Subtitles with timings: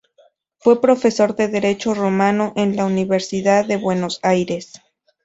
[0.57, 4.73] Fue profesor de Derecho Romano en la Universidad de Buenos Aires.